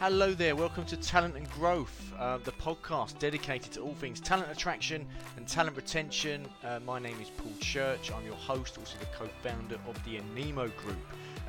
[0.00, 4.48] Hello there, welcome to Talent and Growth, uh, the podcast dedicated to all things talent
[4.48, 5.04] attraction
[5.36, 6.46] and talent retention.
[6.62, 10.20] Uh, my name is Paul Church, I'm your host, also the co founder of the
[10.20, 10.98] Anemo Group.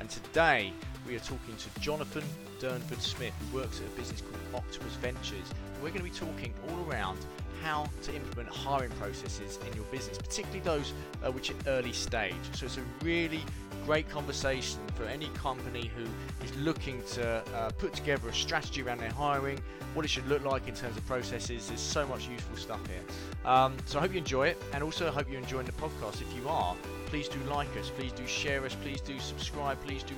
[0.00, 0.72] And today
[1.06, 2.24] we are talking to Jonathan
[2.58, 5.48] Durnford Smith, who works at a business called Octopus Ventures.
[5.74, 7.18] And we're going to be talking all around
[7.62, 10.92] how to implement hiring processes in your business, particularly those
[11.22, 12.34] uh, which are early stage.
[12.54, 13.44] So it's a really
[13.86, 16.04] great conversation for any company who
[16.44, 19.60] is looking to uh, put together a strategy around their hiring,
[19.94, 21.68] what it should look like in terms of processes.
[21.68, 23.02] There's so much useful stuff here.
[23.44, 26.20] Um, so I hope you enjoy it, and also I hope you're enjoying the podcast.
[26.20, 30.02] If you are, please do like us, please do share us, please do subscribe, please
[30.02, 30.14] do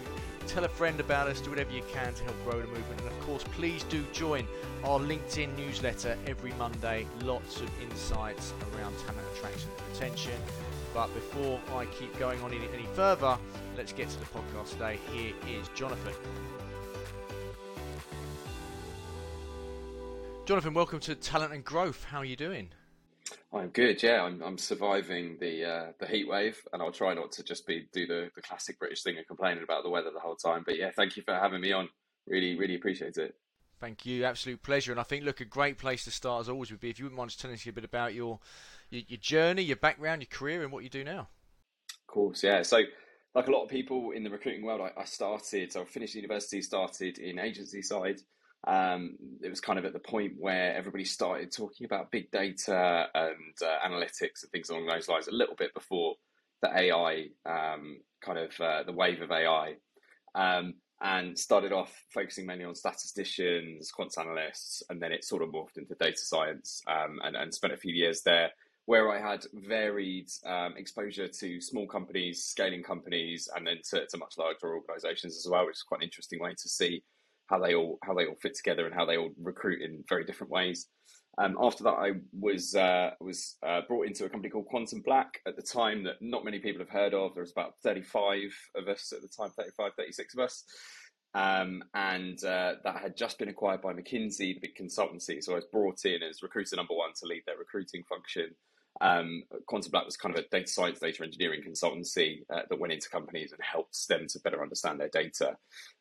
[0.47, 3.01] tell a friend about us, do whatever you can to help grow the movement.
[3.01, 4.47] And of course, please do join
[4.85, 7.07] our LinkedIn newsletter every Monday.
[7.23, 10.41] Lots of insights around talent attraction and retention.
[10.95, 13.39] But before I keep going on any, any further,
[13.77, 14.99] let's get to the podcast today.
[15.11, 16.13] Here is Jonathan.
[20.45, 22.05] Jonathan, welcome to Talent and Growth.
[22.05, 22.69] How are you doing?
[23.55, 24.03] I'm good.
[24.03, 27.67] Yeah, I'm, I'm surviving the uh, the heat wave, and I'll try not to just
[27.67, 30.63] be do the, the classic British thing of complaining about the weather the whole time.
[30.67, 31.89] But yeah, thank you for having me on.
[32.27, 33.35] Really, really appreciate it.
[33.83, 34.25] Thank you.
[34.25, 34.93] Absolute pleasure.
[34.93, 37.05] And I think, look, a great place to start as always would be if you
[37.05, 38.39] wouldn't mind just telling us a bit about your,
[38.91, 41.27] your, your journey, your background, your career, and what you do now.
[41.91, 42.63] Of course, yeah.
[42.63, 42.83] So,
[43.35, 46.15] like a lot of people in the recruiting world, I, I started, so I finished
[46.15, 48.21] university, started in agency side.
[48.69, 53.09] Um, it was kind of at the point where everybody started talking about big data
[53.13, 56.15] and uh, analytics and things along those lines a little bit before
[56.61, 59.75] the AI, um, kind of uh, the wave of AI.
[60.37, 65.51] Um, and started off focusing mainly on statisticians, quant analysts, and then it sort of
[65.51, 68.51] morphed into data science um, and, and spent a few years there
[68.87, 74.19] where I had varied um, exposure to small companies, scaling companies, and then to, to
[74.19, 77.03] much larger organizations as well, which is quite an interesting way to see
[77.47, 80.25] how they all how they all fit together and how they all recruit in very
[80.25, 80.89] different ways.
[81.39, 85.41] Um, after that, I was uh, was uh, brought into a company called Quantum Black
[85.47, 87.35] at the time that not many people have heard of.
[87.35, 90.65] There was about 35 of us at the time, 35, 36 of us.
[91.35, 95.43] Um, and uh, that had just been acquired by McKinsey, the big consultancy.
[95.43, 98.55] So I was brought in as recruiter number one to lead their recruiting function.
[99.01, 102.93] Um, Quantum Black was kind of a data science, data engineering consultancy uh, that went
[102.93, 105.57] into companies and helped them to better understand their data.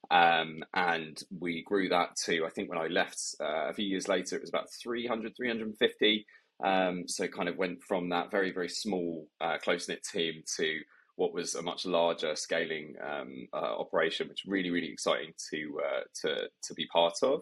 [0.09, 4.08] Um, and we grew that to, I think when I left uh, a few years
[4.08, 6.25] later, it was about 300, 350.
[6.63, 10.80] Um, so kind of went from that very, very small, uh, close knit team to
[11.16, 16.02] what was a much larger scaling um, uh, operation, which really, really exciting to, uh,
[16.22, 17.42] to, to be part of.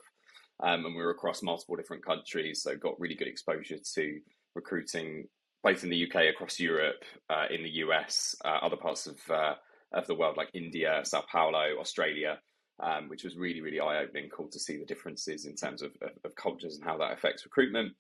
[0.62, 4.20] Um, and we were across multiple different countries, so got really good exposure to
[4.56, 5.28] recruiting
[5.64, 9.56] both in the UK, across Europe, uh, in the US, uh, other parts of uh,
[9.92, 12.40] of the world like India, Sao Paulo, Australia,
[12.82, 14.30] um, which was really really eye opening.
[14.30, 17.46] Cool to see the differences in terms of, of, of cultures and how that affects
[17.46, 17.94] recruitment.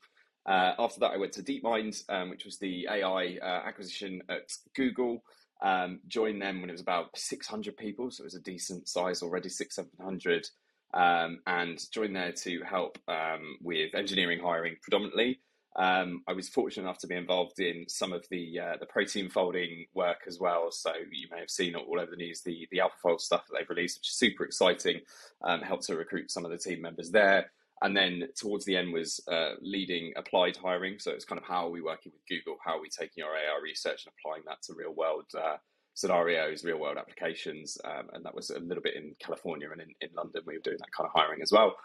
[0.46, 4.50] Uh, after that, I went to DeepMind, um, which was the AI uh, acquisition at
[4.76, 5.22] Google.
[5.62, 9.22] Um, joined them when it was about 600 people, so it was a decent size
[9.22, 10.48] already, six, 700.
[10.94, 15.40] Um, and joined there to help um, with engineering hiring predominantly.
[15.76, 19.30] Um, I was fortunate enough to be involved in some of the uh, the protein
[19.30, 20.72] folding work as well.
[20.72, 23.70] So you may have seen all over the news the the AlphaFold stuff that they've
[23.70, 25.02] released, which is super exciting.
[25.44, 27.52] Um, helped to recruit some of the team members there.
[27.82, 31.00] And then towards the end was uh, leading applied hiring.
[31.00, 32.58] So it's kind of how are we working with Google?
[32.64, 35.58] How are we taking our AI research and applying that to real world uh,
[35.94, 37.78] scenarios, real world applications?
[37.86, 40.44] Um, and that was a little bit in California and in, in London.
[40.46, 41.76] We were doing that kind of hiring as well.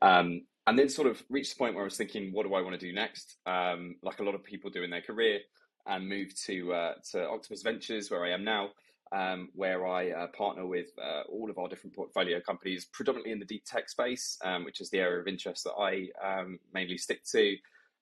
[0.00, 2.62] Um, and then sort of reached the point where I was thinking, what do I
[2.62, 3.36] want to do next?
[3.44, 5.40] Um, like a lot of people do in their career,
[5.86, 8.70] and moved to uh, to Octopus Ventures, where I am now,
[9.14, 13.38] um, where I uh, partner with uh, all of our different portfolio companies, predominantly in
[13.38, 16.98] the deep tech space, um, which is the area of interest that I um, mainly
[16.98, 17.56] stick to,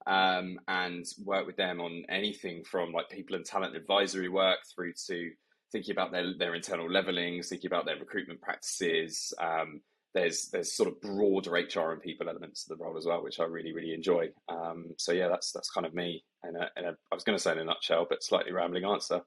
[0.06, 4.94] um, and work with them on anything from like people and talent advisory work through
[5.08, 5.30] to
[5.70, 9.34] thinking about their their internal leveling, thinking about their recruitment practices.
[9.38, 9.82] Um,
[10.14, 13.38] there's there's sort of broader HR and people elements to the role as well, which
[13.38, 14.30] I really really enjoy.
[14.48, 16.24] Um, so yeah, that's that's kind of me.
[16.42, 19.20] And I was going to say in a nutshell, but slightly rambling answer.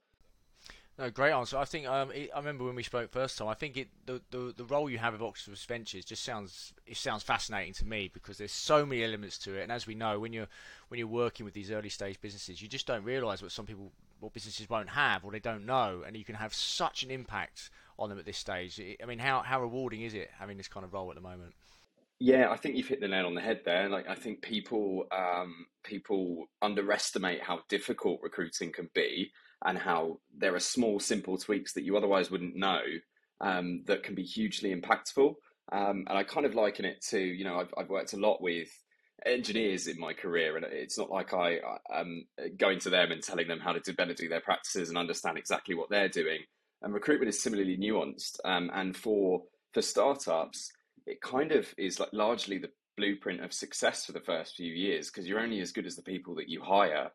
[0.98, 1.58] No, great answer.
[1.58, 3.50] I think um, it, I remember when we spoke first time.
[3.50, 6.96] I think it the, the the role you have of Octopus Ventures just sounds it
[6.96, 9.64] sounds fascinating to me because there's so many elements to it.
[9.64, 10.48] And as we know, when you're
[10.88, 13.92] when you're working with these early stage businesses, you just don't realise what some people
[14.22, 17.70] what businesses won't have or they don't know, and you can have such an impact
[18.00, 18.80] on them at this stage.
[19.02, 21.54] I mean, how how rewarding is it having this kind of role at the moment?
[22.20, 23.90] Yeah, I think you've hit the nail on the head there.
[23.90, 29.32] Like, I think people um, people underestimate how difficult recruiting can be,
[29.64, 32.82] and how there are small, simple tweaks that you otherwise wouldn't know
[33.42, 35.36] um, that can be hugely impactful.
[35.72, 38.42] Um, and I kind of liken it to, you know, I've, I've worked a lot
[38.42, 38.70] with
[39.26, 41.60] engineers in my career, and it's not like I
[41.92, 42.26] am
[42.58, 45.38] going to them and telling them how to do better do their practices and understand
[45.38, 46.40] exactly what they're doing.
[46.82, 48.40] And recruitment is similarly nuanced.
[48.46, 49.44] Um, and for
[49.74, 50.72] for startups,
[51.06, 55.10] it kind of is like largely the blueprint of success for the first few years
[55.10, 57.10] because you're only as good as the people that you hire.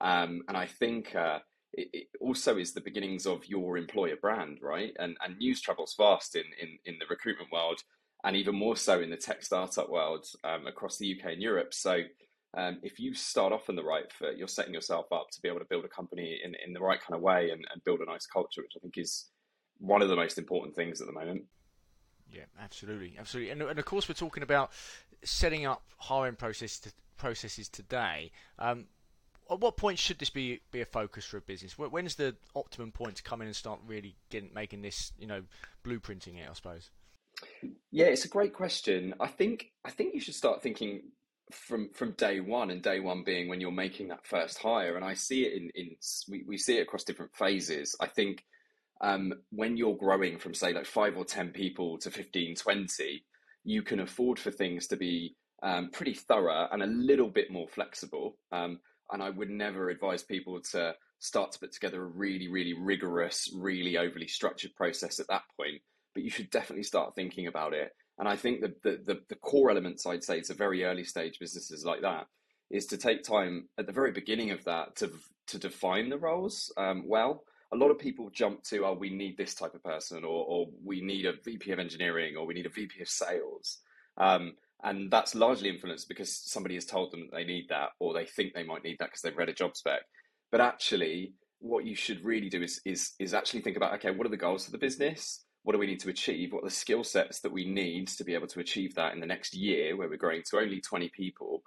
[0.00, 1.38] Um, and I think uh,
[1.76, 4.92] it, it, also is the beginnings of your employer brand, right?
[4.98, 7.80] And and news travels fast in in, in the recruitment world,
[8.24, 11.74] and even more so in the tech startup world um, across the UK and Europe.
[11.74, 12.00] So.
[12.56, 15.48] Um, if you start off in the right foot, you're setting yourself up to be
[15.48, 17.98] able to build a company in, in the right kind of way and, and build
[17.98, 19.26] a nice culture, which I think is
[19.78, 21.42] one of the most important things at the moment.
[22.30, 24.70] Yeah, absolutely, absolutely, and, and of course we're talking about
[25.24, 28.30] setting up hiring process to, processes today.
[28.58, 28.86] Um,
[29.54, 31.78] at what point should this be be a focus for a business?
[31.78, 35.42] When's the optimum point to come in and start really getting making this, you know,
[35.84, 36.48] blueprinting it?
[36.48, 36.90] I suppose.
[37.90, 39.14] Yeah, it's a great question.
[39.20, 41.02] I think I think you should start thinking
[41.52, 44.96] from from day one, and day one being when you're making that first hire.
[44.96, 45.96] And I see it in in
[46.28, 47.96] we, we see it across different phases.
[48.00, 48.44] I think
[49.00, 53.24] um, when you're growing from say like five or ten people to 15, 20,
[53.64, 57.68] you can afford for things to be um, pretty thorough and a little bit more
[57.68, 58.36] flexible.
[58.52, 58.80] Um,
[59.12, 63.50] and I would never advise people to start to put together a really, really rigorous,
[63.54, 65.80] really overly structured process at that point.
[66.14, 67.92] But you should definitely start thinking about it.
[68.18, 71.38] And I think the, the, the, the core elements I'd say to very early stage
[71.38, 72.26] businesses like that
[72.70, 75.10] is to take time at the very beginning of that to
[75.46, 77.44] to define the roles um, well.
[77.72, 80.66] A lot of people jump to, oh, we need this type of person, or, or
[80.82, 83.78] we need a VP of engineering, or we need a VP of sales.
[84.16, 88.12] Um, and that's largely influenced because somebody has told them that they need that or
[88.12, 90.00] they think they might need that because they've read a job spec.
[90.50, 94.26] But actually what you should really do is is is actually think about okay what
[94.26, 95.44] are the goals of the business?
[95.62, 96.52] What do we need to achieve?
[96.52, 99.20] What are the skill sets that we need to be able to achieve that in
[99.20, 101.62] the next year where we're growing to only 20 people?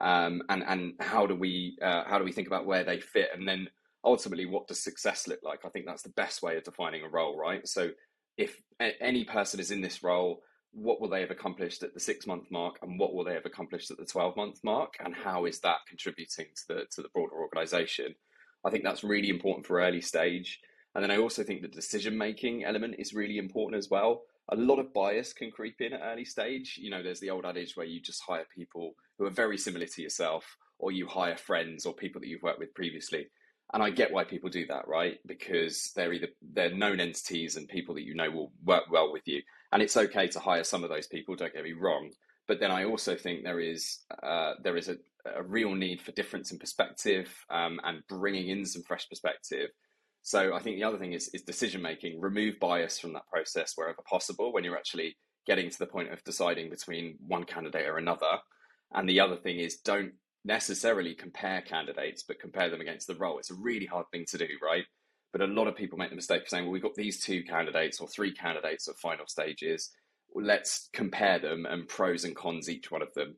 [0.00, 3.30] Um, and and how do we uh, how do we think about where they fit?
[3.34, 3.68] And then
[4.04, 5.60] ultimately what does success look like?
[5.64, 7.66] I think that's the best way of defining a role right?
[7.66, 7.90] So
[8.36, 12.00] if a- any person is in this role what will they have accomplished at the
[12.00, 15.14] six month mark and what will they have accomplished at the 12 month mark and
[15.14, 18.14] how is that contributing to the to the broader organization?
[18.64, 20.60] I think that's really important for early stage.
[20.94, 24.22] And then i also think the decision making element is really important as well.
[24.50, 26.78] A lot of bias can creep in at early stage.
[26.80, 29.86] You know there's the old adage where you just hire people who are very similar
[29.86, 33.28] to yourself or you hire friends or people that you've worked with previously.
[33.74, 35.18] And I get why people do that, right?
[35.26, 39.26] Because they're either they're known entities and people that you know will work well with
[39.26, 39.42] you,
[39.72, 41.36] and it's okay to hire some of those people.
[41.36, 42.10] Don't get me wrong,
[42.46, 44.96] but then I also think there is uh, there is a,
[45.36, 49.70] a, real need for difference in perspective um, and bringing in some fresh perspective.
[50.22, 52.20] So I think the other thing is is decision making.
[52.20, 55.16] Remove bias from that process wherever possible when you're actually
[55.46, 58.38] getting to the point of deciding between one candidate or another.
[58.92, 60.12] And the other thing is don't
[60.44, 63.38] necessarily compare candidates, but compare them against the role.
[63.38, 64.84] It's a really hard thing to do, right?
[65.32, 67.42] But a lot of people make the mistake of saying, well, we've got these two
[67.42, 69.90] candidates or three candidates at final stages.
[70.34, 73.36] Let's compare them and pros and cons each one of them.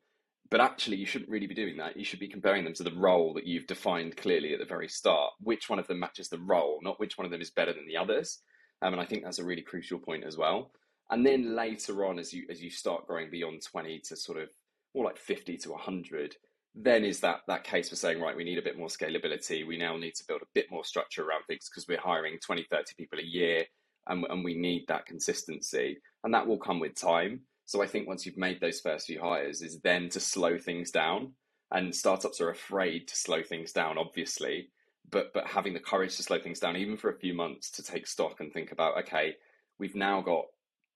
[0.51, 1.97] But actually, you shouldn't really be doing that.
[1.97, 4.89] You should be comparing them to the role that you've defined clearly at the very
[4.89, 5.33] start.
[5.41, 7.87] Which one of them matches the role, not which one of them is better than
[7.87, 8.41] the others.
[8.83, 10.73] Um, and I think that's a really crucial point as well.
[11.11, 14.49] And then later on, as you as you start growing beyond twenty to sort of
[14.95, 16.35] more like fifty to hundred,
[16.75, 19.67] then is that that case for saying right we need a bit more scalability.
[19.67, 22.67] We now need to build a bit more structure around things because we're hiring 20
[22.71, 23.65] 30 people a year
[24.07, 25.99] and, and we need that consistency.
[26.25, 27.41] And that will come with time.
[27.67, 30.91] So i think once you've made those first few hires is then to slow things
[30.91, 31.33] down.
[31.73, 34.71] And startups are afraid to slow things down obviously
[35.11, 37.83] but but having the courage to slow things down even for a few months to
[37.83, 39.35] take stock and think about okay
[39.79, 40.45] we've now got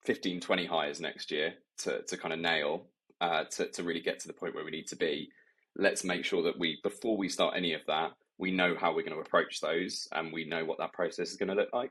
[0.04, 2.86] 15 20 hires next year to, to kind of nail
[3.20, 5.30] uh, to, to really get to the point where we need to be
[5.76, 9.02] let's make sure that we before we start any of that we know how we're
[9.02, 11.90] going to approach those and we know what that process is going to look like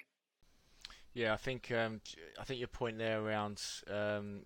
[1.13, 2.01] yeah i think um,
[2.39, 4.41] i think your point there around um,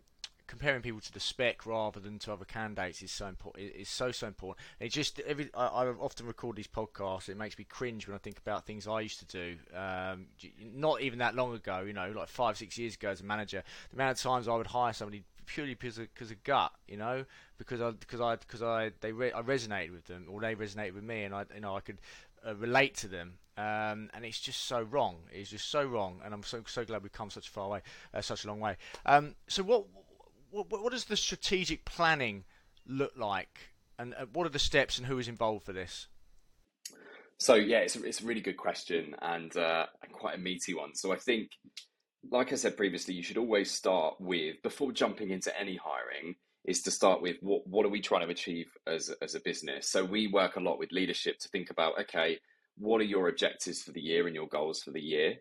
[0.47, 3.71] comparing people to the spec rather than to other candidates is so important.
[3.75, 4.65] Is so so important.
[4.79, 7.29] It just every I, I, often record these podcasts.
[7.29, 9.57] It makes me cringe when I think about things I used to do.
[9.77, 10.27] Um,
[10.73, 13.61] not even that long ago, you know, like five six years ago as a manager.
[13.89, 16.97] The amount of times I would hire somebody purely because of, because of gut, you
[16.97, 17.25] know,
[17.57, 20.93] because I because I because I they re- I resonated with them or they resonated
[20.93, 21.99] with me, and I you know I could
[22.45, 23.39] uh, relate to them.
[23.57, 25.23] Um, and it's just so wrong.
[25.31, 27.81] It's just so wrong, and I'm so so glad we've come such a far way,
[28.13, 28.77] uh, such a long way.
[29.05, 29.85] Um, so what,
[30.51, 32.43] what what does the strategic planning
[32.85, 36.07] look like, and uh, what are the steps, and who is involved for this?
[37.39, 40.73] So yeah, it's a, it's a really good question and uh, and quite a meaty
[40.75, 40.93] one.
[40.93, 41.49] So I think
[42.31, 46.81] like I said previously, you should always start with before jumping into any hiring is
[46.83, 49.89] to start with what what are we trying to achieve as as a business.
[49.89, 52.39] So we work a lot with leadership to think about okay,
[52.77, 55.35] what are your objectives for the year and your goals for the year,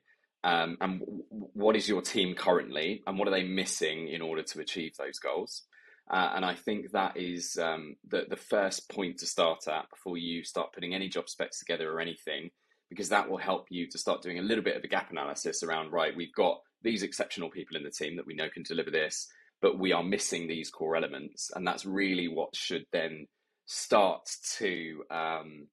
[0.44, 4.60] um, and what is your team currently, and what are they missing in order to
[4.60, 5.62] achieve those goals.
[6.08, 10.16] Uh, and I think that is um, the the first point to start at before
[10.16, 12.50] you start putting any job specs together or anything,
[12.88, 15.64] because that will help you to start doing a little bit of a gap analysis
[15.64, 16.16] around right.
[16.16, 19.28] We've got these exceptional people in the team that we know can deliver this,
[19.60, 23.26] but we are missing these core elements, and that's really what should then
[23.66, 25.66] start to um,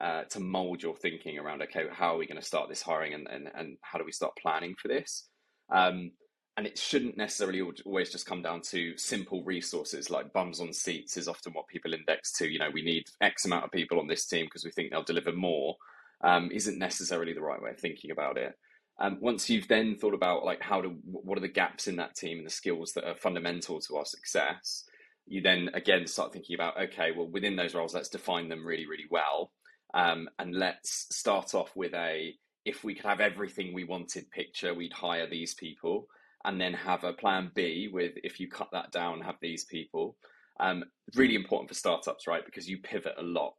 [0.00, 3.14] uh, to mold your thinking around okay, how are we going to start this hiring,
[3.14, 5.28] and, and and how do we start planning for this?
[5.70, 6.12] Um,
[6.56, 11.16] and it shouldn't necessarily always just come down to simple resources like bums on seats
[11.16, 14.08] is often what people index to you know we need x amount of people on
[14.08, 15.76] this team because we think they'll deliver more
[16.22, 18.52] um, isn't necessarily the right way of thinking about it
[19.00, 22.14] um, once you've then thought about like how to what are the gaps in that
[22.14, 24.84] team and the skills that are fundamental to our success
[25.26, 28.86] you then again start thinking about okay well within those roles let's define them really
[28.86, 29.52] really well
[29.94, 34.74] um, and let's start off with a if we could have everything we wanted picture
[34.74, 36.06] we'd hire these people
[36.44, 40.16] and then have a plan B with if you cut that down, have these people.
[40.58, 42.44] Um, really important for startups, right?
[42.44, 43.56] Because you pivot a lot.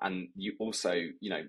[0.00, 1.42] And you also, you know,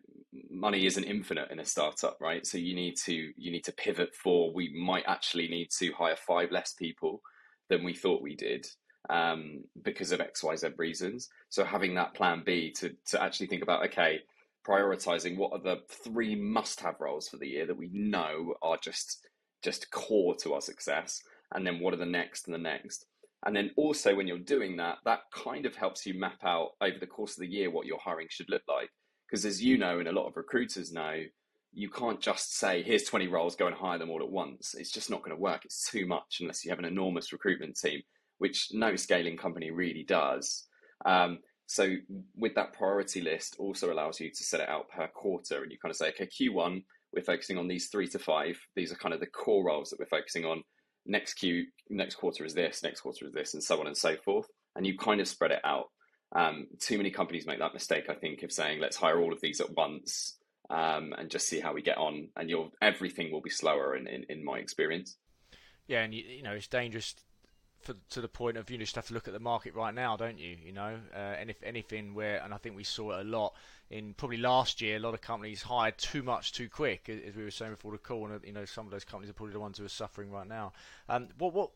[0.49, 2.45] money isn't infinite in a startup, right?
[2.45, 6.15] So you need to you need to pivot for we might actually need to hire
[6.15, 7.21] five less people
[7.69, 8.65] than we thought we did
[9.09, 11.29] um, because of X, Y, Z reasons.
[11.49, 14.19] So having that plan B to to actually think about, okay,
[14.67, 19.25] prioritizing what are the three must-have roles for the year that we know are just
[19.63, 21.21] just core to our success
[21.53, 23.05] and then what are the next and the next
[23.45, 26.97] and then also when you're doing that that kind of helps you map out over
[26.99, 28.89] the course of the year what your hiring should look like
[29.29, 31.21] because as you know and a lot of recruiters know
[31.71, 34.91] you can't just say here's 20 roles go and hire them all at once it's
[34.91, 38.01] just not going to work it's too much unless you have an enormous recruitment team
[38.39, 40.65] which no scaling company really does
[41.05, 41.95] um, so
[42.35, 45.77] with that priority list also allows you to set it out per quarter and you
[45.79, 46.81] kind of say okay q1
[47.13, 48.59] we're focusing on these three to five.
[48.75, 50.63] These are kind of the core roles that we're focusing on.
[51.09, 54.15] Next Q, next quarter is this, next quarter is this, and so on and so
[54.15, 54.47] forth.
[54.75, 55.85] And you kind of spread it out.
[56.35, 59.41] Um, too many companies make that mistake, I think, of saying let's hire all of
[59.41, 60.37] these at once
[60.69, 62.29] um, and just see how we get on.
[62.37, 65.17] And your everything will be slower, in, in, in my experience.
[65.87, 67.15] Yeah, and you, you know it's dangerous
[67.81, 70.17] for, to the point of you just have to look at the market right now,
[70.17, 70.57] don't you?
[70.63, 73.53] You know, uh, and if anything, where and I think we saw it a lot
[73.89, 74.97] in probably last year.
[74.97, 77.97] A lot of companies hired too much too quick, as we were saying before the
[77.97, 78.27] call.
[78.27, 80.47] And you know, some of those companies are probably the ones who are suffering right
[80.47, 80.73] now.
[81.07, 81.71] Um, what what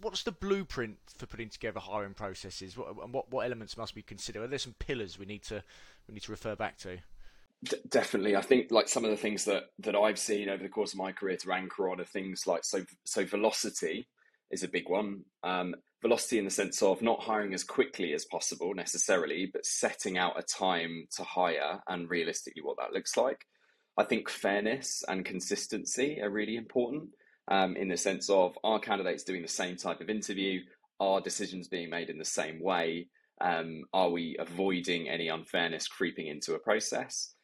[0.00, 2.76] what's the blueprint for putting together hiring processes?
[2.76, 4.42] What, and what what elements must we consider?
[4.42, 5.62] Are there some pillars we need to
[6.06, 6.98] we need to refer back to?
[7.64, 10.68] D- definitely, I think like some of the things that that I've seen over the
[10.68, 14.06] course of my career to anchor on are things like so so velocity
[14.50, 15.22] is a big one.
[15.42, 20.16] Um, velocity in the sense of not hiring as quickly as possible necessarily, but setting
[20.16, 23.44] out a time to hire and realistically what that looks like.
[23.96, 27.08] I think fairness and consistency are really important
[27.50, 30.60] um, in the sense of are candidates doing the same type of interview?
[31.00, 33.08] Are decisions being made in the same way?
[33.40, 37.34] Um, are we avoiding any unfairness creeping into a process?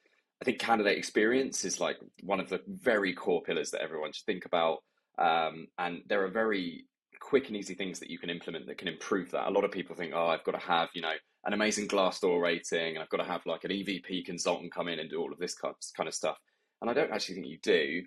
[0.42, 4.26] I think candidate experience is like one of the very core pillars that everyone should
[4.26, 4.78] think about.
[5.18, 6.86] Um, and there are very
[7.20, 9.48] quick and easy things that you can implement that can improve that.
[9.48, 12.40] A lot of people think, oh, I've got to have, you know, an amazing Glassdoor
[12.40, 15.32] rating, and I've got to have like an EVP consultant come in and do all
[15.32, 16.38] of this kind of stuff.
[16.80, 18.02] And I don't actually think you do.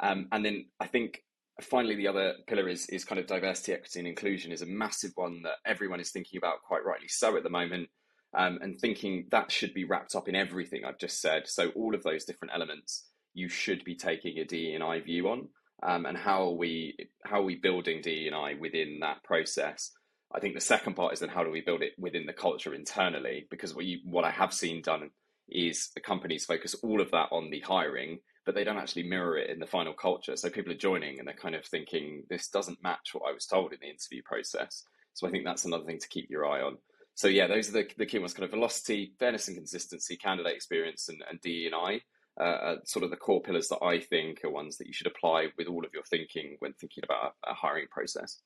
[0.00, 1.22] Um, and then I think
[1.60, 5.12] finally the other pillar is is kind of diversity, equity, and inclusion is a massive
[5.16, 7.88] one that everyone is thinking about quite rightly so at the moment.
[8.36, 11.44] Um, and thinking that should be wrapped up in everything I've just said.
[11.46, 15.28] So all of those different elements you should be taking a D and I view
[15.28, 15.48] on
[15.82, 19.92] um, and how are we how are we building DE&I within that process?
[20.34, 22.74] I think the second part is then how do we build it within the culture
[22.74, 23.46] internally?
[23.50, 25.10] Because what you what I have seen done
[25.48, 29.38] is the companies focus all of that on the hiring, but they don't actually mirror
[29.38, 30.36] it in the final culture.
[30.36, 33.46] So people are joining and they're kind of thinking this doesn't match what I was
[33.46, 34.82] told in the interview process.
[35.14, 36.76] So I think that's another thing to keep your eye on.
[37.14, 40.54] So yeah, those are the, the key ones: kind of velocity, fairness and consistency, candidate
[40.54, 42.00] experience, and, and DE&I
[42.40, 45.48] uh, sort of the core pillars that I think are ones that you should apply
[45.56, 48.40] with all of your thinking when thinking about a, hiring process.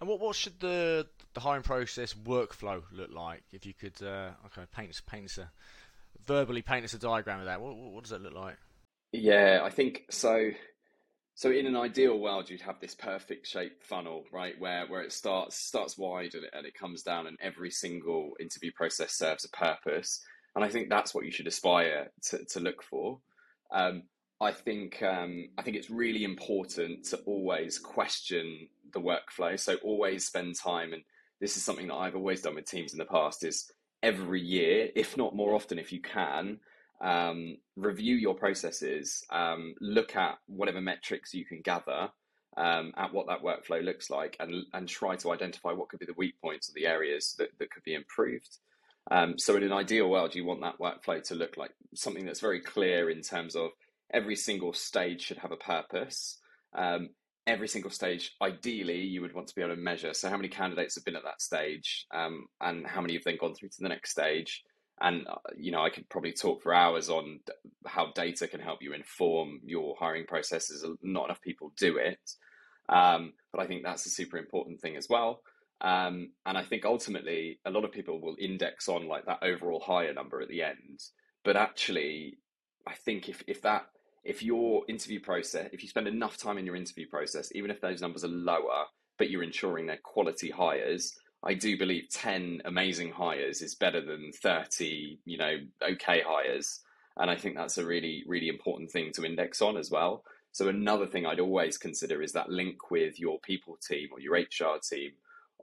[0.00, 3.42] And what what should the the hiring process workflow look like?
[3.52, 5.50] If you could, uh, okay, paint us paint us a
[6.26, 7.60] verbally paint us a diagram of that.
[7.60, 8.56] What what does that look like?
[9.12, 10.50] Yeah, I think so.
[11.34, 15.12] So in an ideal world, you'd have this perfect shaped funnel, right, where where it
[15.12, 19.44] starts starts wide and it, and it comes down, and every single interview process serves
[19.44, 20.22] a purpose.
[20.54, 23.18] And I think that's what you should aspire to, to look for.
[23.70, 24.02] Um,
[24.40, 29.58] I think um, I think it's really important to always question the workflow.
[29.58, 31.02] So always spend time, and
[31.40, 33.44] this is something that I've always done with teams in the past.
[33.44, 33.70] Is
[34.02, 36.58] every year, if not more often, if you can,
[37.00, 42.10] um, review your processes, um, look at whatever metrics you can gather
[42.56, 46.06] um, at what that workflow looks like, and and try to identify what could be
[46.06, 48.58] the weak points or the areas that, that could be improved.
[49.10, 52.40] Um, so in an ideal world, you want that workflow to look like something that's
[52.40, 53.70] very clear in terms of
[54.12, 56.38] every single stage should have a purpose.
[56.74, 57.10] Um,
[57.46, 60.14] every single stage, ideally, you would want to be able to measure.
[60.14, 63.38] So, how many candidates have been at that stage, um, and how many have then
[63.40, 64.62] gone through to the next stage?
[65.00, 67.40] And uh, you know, I could probably talk for hours on
[67.86, 70.86] how data can help you inform your hiring processes.
[71.02, 72.20] Not enough people do it,
[72.88, 75.40] um, but I think that's a super important thing as well.
[75.82, 79.80] Um, and I think ultimately, a lot of people will index on like that overall
[79.80, 81.00] higher number at the end.
[81.44, 82.38] But actually,
[82.86, 83.86] I think if if that
[84.24, 87.80] if your interview process, if you spend enough time in your interview process, even if
[87.80, 88.84] those numbers are lower,
[89.18, 94.30] but you're ensuring they're quality hires, I do believe 10 amazing hires is better than
[94.40, 96.80] 30, you know, okay hires.
[97.16, 100.22] And I think that's a really, really important thing to index on as well.
[100.52, 104.34] So another thing I'd always consider is that link with your people team or your
[104.34, 105.12] HR team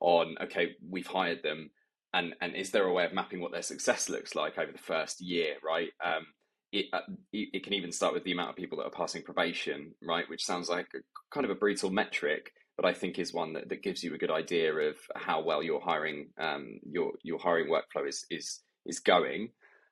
[0.01, 1.71] on, okay, we've hired them.
[2.13, 4.77] And, and is there a way of mapping what their success looks like over the
[4.77, 5.89] first year, right?
[6.03, 6.25] Um,
[6.71, 7.01] it, uh,
[7.31, 10.29] it can even start with the amount of people that are passing probation, right?
[10.29, 10.99] Which sounds like a,
[11.31, 14.17] kind of a brutal metric, but I think is one that, that gives you a
[14.17, 18.99] good idea of how well your hiring um, your your hiring workflow is is is
[18.99, 19.49] going.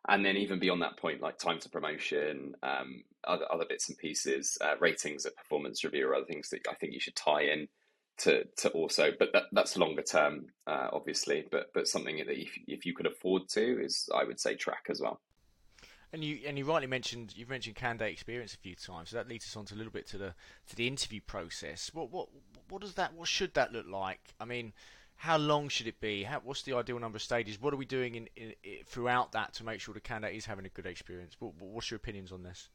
[0.08, 3.98] And then even beyond that point, like time to promotion, um, other other bits and
[3.98, 7.42] pieces, uh, ratings at performance review, or other things that I think you should tie
[7.42, 7.68] in
[8.20, 9.12] to to also.
[9.18, 11.46] But that, that's longer term, uh, obviously.
[11.50, 14.88] But but something that if if you could afford to is I would say track
[14.90, 15.20] as well.
[16.14, 19.28] And you and you rightly mentioned you've mentioned candidate experience a few times, so that
[19.28, 20.34] leads us on to a little bit to the
[20.70, 21.92] to the interview process.
[21.94, 22.30] What what
[22.70, 24.34] what does that what should that look like?
[24.40, 24.74] I mean,
[25.18, 26.24] how long should it be?
[26.24, 27.60] How, what's the ideal number of stages?
[27.60, 30.46] What are we doing in, in, in, throughout that to make sure the candidate is
[30.46, 31.36] having a good experience?
[31.40, 32.70] What, what's your opinions on this?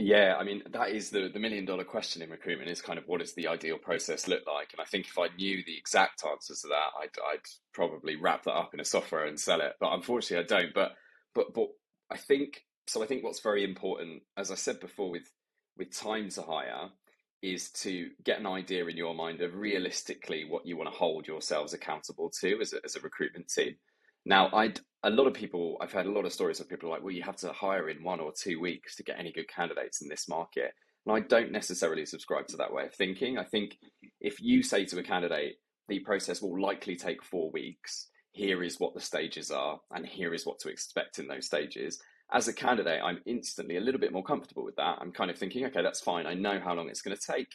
[0.00, 3.06] Yeah, I mean that is the the million dollar question in recruitment is kind of
[3.06, 4.70] what does the ideal process look like?
[4.72, 7.42] And I think if I knew the exact answers to that, I'd I'd
[7.74, 9.74] probably wrap that up in a software and sell it.
[9.80, 10.74] But unfortunately, I don't.
[10.74, 10.94] But
[11.36, 11.68] but but
[12.10, 13.04] I think so.
[13.04, 15.30] I think what's very important, as I said before, with
[15.78, 16.90] with time to hire,
[17.44, 21.28] is to get an idea in your mind of realistically what you want to hold
[21.28, 23.76] yourselves accountable to as a, as a recruitment team.
[24.24, 27.02] Now, I a lot of people I've heard a lot of stories of people like,
[27.02, 30.02] well, you have to hire in one or two weeks to get any good candidates
[30.02, 30.72] in this market.
[31.06, 33.38] And I don't necessarily subscribe to that way of thinking.
[33.38, 33.78] I think
[34.20, 35.54] if you say to a candidate,
[35.88, 40.34] the process will likely take four weeks, here is what the stages are, and here
[40.34, 41.98] is what to expect in those stages,
[42.32, 44.98] as a candidate, I'm instantly a little bit more comfortable with that.
[45.00, 46.26] I'm kind of thinking, okay, that's fine.
[46.26, 47.48] I know how long it's going to take,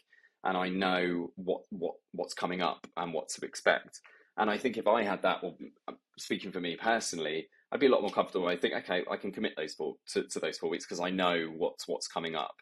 [0.44, 4.02] and I know what what what's coming up and what to expect.
[4.38, 7.80] And I think if I had that, well, mm, um, speaking for me personally, I'd
[7.80, 8.48] be a lot more comfortable.
[8.48, 11.10] I think, okay, I can commit those four to, to those four weeks because I
[11.10, 12.56] know what's what's coming up.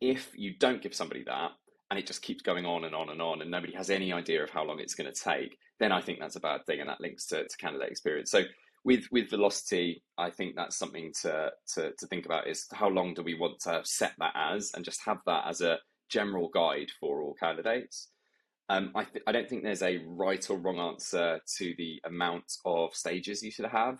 [0.00, 1.52] If you don't give somebody that,
[1.90, 4.42] and it just keeps going on and on and on, and nobody has any idea
[4.42, 6.88] of how long it's going to take, then I think that's a bad thing, and
[6.88, 8.30] that links to, to candidate experience.
[8.30, 8.42] So
[8.84, 13.14] with with velocity, I think that's something to, to to think about is how long
[13.14, 15.78] do we want to set that as, and just have that as a
[16.10, 18.08] general guide for all candidates.
[18.68, 22.50] Um, I th- I don't think there's a right or wrong answer to the amount
[22.64, 23.98] of stages you should have.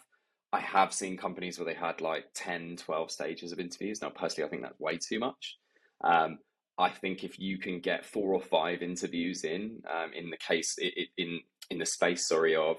[0.52, 4.00] I have seen companies where they had like 10, 12 stages of interviews.
[4.00, 5.56] Now, personally, I think that's way too much.
[6.02, 6.38] Um,
[6.78, 10.76] I think if you can get four or five interviews in, um, in the case
[11.16, 12.78] in in the space, sorry, of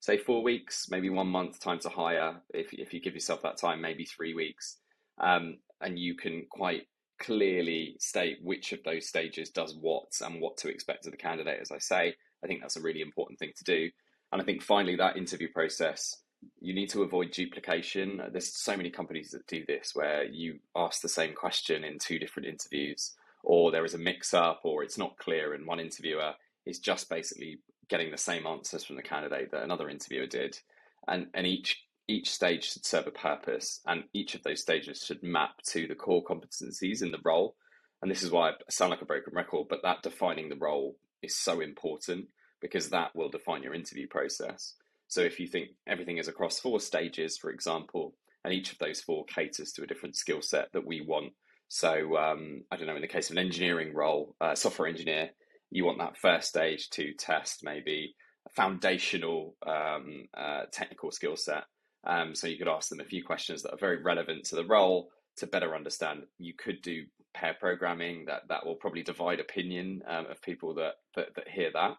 [0.00, 2.42] say four weeks, maybe one month time to hire.
[2.52, 4.78] If, if you give yourself that time, maybe three weeks,
[5.20, 6.82] um, and you can quite
[7.18, 11.60] clearly state which of those stages does what and what to expect of the candidate.
[11.60, 13.90] As I say, I think that's a really important thing to do.
[14.32, 16.16] And I think finally, that interview process,
[16.60, 18.20] you need to avoid duplication.
[18.32, 22.18] There's so many companies that do this where you ask the same question in two
[22.18, 26.32] different interviews, or there is a mix up, or it's not clear, and one interviewer
[26.66, 30.58] is just basically getting the same answers from the candidate that another interviewer did,
[31.06, 35.22] and and each each stage should serve a purpose, and each of those stages should
[35.22, 37.56] map to the core competencies in the role.
[38.02, 40.96] And this is why I sound like a broken record, but that defining the role
[41.22, 42.26] is so important
[42.60, 44.74] because that will define your interview process.
[45.08, 48.14] So if you think everything is across four stages, for example,
[48.44, 51.32] and each of those four caters to a different skill set that we want.
[51.68, 55.30] So um, I don't know, in the case of an engineering role, uh, software engineer,
[55.70, 58.14] you want that first stage to test maybe
[58.46, 61.64] a foundational um, uh, technical skill set.
[62.06, 64.64] Um, so you could ask them a few questions that are very relevant to the
[64.64, 66.24] role to better understand.
[66.38, 70.94] You could do pair programming that that will probably divide opinion um, of people that,
[71.16, 71.96] that that hear that.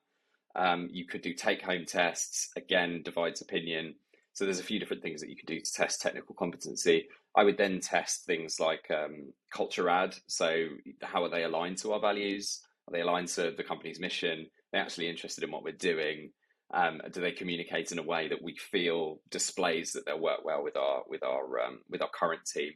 [0.56, 3.96] Um, you could do take home tests, again, divides opinion.
[4.34, 7.08] So there's a few different things that you can do to test technical competency.
[7.36, 10.16] I would then test things like um, culture add.
[10.28, 10.68] So
[11.02, 12.62] how are they aligned to our values?
[12.88, 14.42] Are they aligned to the company's mission?
[14.42, 16.32] Are they actually interested in what we're doing?
[16.74, 20.64] Um, do they communicate in a way that we feel displays that they'll work well
[20.64, 22.72] with our with our um, with our current team?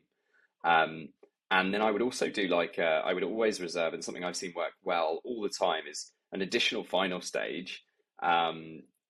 [0.63, 1.09] Um,
[1.51, 4.35] and then I would also do like uh, I would always reserve, and something I've
[4.35, 7.83] seen work well all the time is an additional final stage.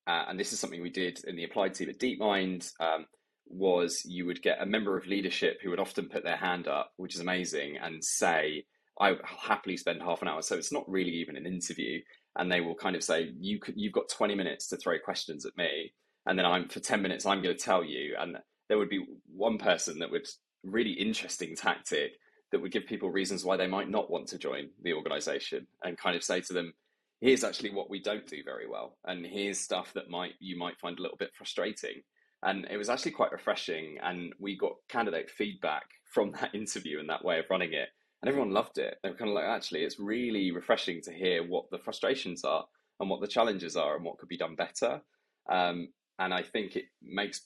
[0.09, 2.71] Uh, and this is something we did in the applied team at DeepMind.
[2.79, 3.05] Um,
[3.51, 6.91] was you would get a member of leadership who would often put their hand up,
[6.97, 8.65] which is amazing, and say,
[8.99, 12.01] "I'll happily spend half an hour." So it's not really even an interview,
[12.39, 15.55] and they will kind of say, "You you've got twenty minutes to throw questions at
[15.57, 15.93] me,
[16.25, 18.37] and then I'm for ten minutes I'm going to tell you." And
[18.69, 20.27] there would be one person that would
[20.63, 22.13] really interesting tactic
[22.51, 25.97] that would give people reasons why they might not want to join the organization and
[25.97, 26.73] kind of say to them
[27.21, 30.79] here's actually what we don't do very well and here's stuff that might you might
[30.79, 32.01] find a little bit frustrating
[32.43, 37.09] and it was actually quite refreshing and we got candidate feedback from that interview and
[37.09, 37.89] that way of running it
[38.21, 41.47] and everyone loved it they were kind of like actually it's really refreshing to hear
[41.47, 42.65] what the frustrations are
[42.99, 45.01] and what the challenges are and what could be done better
[45.49, 45.87] um,
[46.19, 47.41] and i think it makes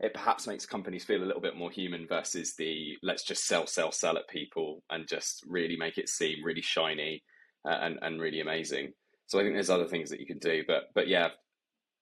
[0.00, 3.66] it perhaps makes companies feel a little bit more human versus the let's just sell,
[3.66, 7.22] sell, sell at people and just really make it seem really shiny
[7.66, 8.92] uh, and and really amazing.
[9.26, 11.28] So I think there's other things that you can do, but but yeah,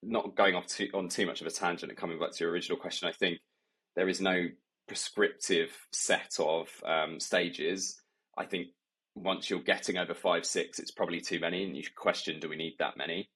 [0.02, 2.52] not going off too, on too much of a tangent and coming back to your
[2.52, 3.38] original question, I think
[3.94, 4.48] there is no
[4.88, 8.01] prescriptive set of um, stages.
[8.36, 8.68] I think
[9.14, 12.48] once you're getting over five, six, it's probably too many, and you should question: Do
[12.48, 13.28] we need that many?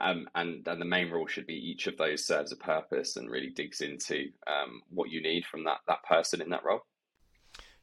[0.00, 3.30] Um, and and the main rule should be each of those serves a purpose and
[3.30, 6.80] really digs into um, what you need from that that person in that role.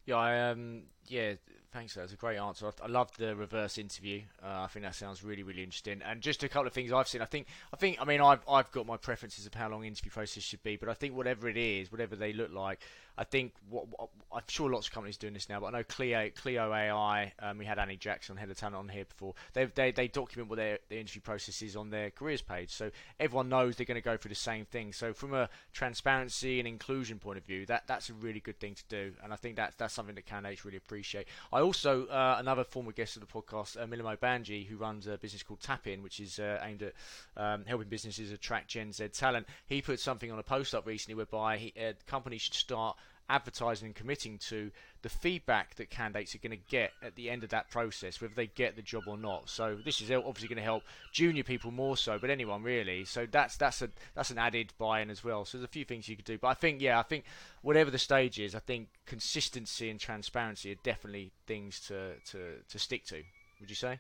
[0.06, 1.34] Yeah, I, um, yeah,
[1.78, 2.72] Thanks, that's a great answer.
[2.82, 4.22] I love the reverse interview.
[4.42, 6.02] Uh, I think that sounds really, really interesting.
[6.04, 7.22] And just a couple of things I've seen.
[7.22, 10.12] I think, I think, I mean, I've, I've got my preferences of how long interview
[10.12, 12.80] process should be, but I think whatever it is, whatever they look like,
[13.18, 15.84] I think what, what I'm sure lots of companies doing this now, but I know
[15.84, 17.34] Cleo, Cleo AI.
[17.40, 19.34] Um, we had Annie Jackson, head of talent, on here before.
[19.54, 22.92] They they, they document what their, their interview process is on their careers page, so
[23.20, 24.94] everyone knows they're going to go through the same thing.
[24.94, 28.76] So from a transparency and inclusion point of view, that that's a really good thing
[28.76, 31.28] to do, and I think that's that's something that candidates really appreciate.
[31.52, 35.18] I also uh, another former guest of the podcast, uh, Milimo Banji, who runs a
[35.18, 36.94] business called Tapin, which is uh, aimed at
[37.36, 39.48] um, helping businesses attract Gen Z talent.
[39.66, 42.98] He put something on a post up recently whereby he, uh, companies should start
[43.30, 47.44] advertising and committing to the feedback that candidates are going to get at the end
[47.44, 49.50] of that process, whether they get the job or not.
[49.50, 53.06] So this is obviously going to help junior people more so, but anyone really.
[53.06, 55.46] So that's that's a that's an added buy-in as well.
[55.46, 57.26] So there's a few things you could do, but I think yeah, I think
[57.62, 62.80] whatever the stage is, I think consistency and transparency are definitely things to to to
[62.80, 63.22] stick to.
[63.60, 64.00] Would you say?